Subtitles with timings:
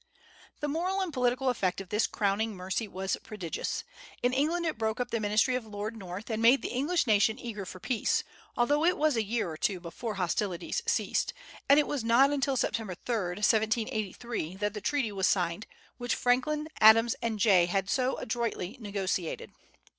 [0.61, 3.83] The moral and political effect of this "crowning mercy" was prodigious.
[4.23, 7.37] In England it broke up the ministry of Lord North, and made the English nation
[7.37, 8.23] eager for peace,
[8.57, 11.33] although it was a year or two before hostilities ceased,
[11.69, 15.67] and it was not until September 3, 1783, that the treaty was signed
[15.99, 19.51] which Franklin, Adams, and Jay had so adroitly negotiated.